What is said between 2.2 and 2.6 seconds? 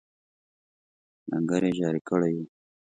وو.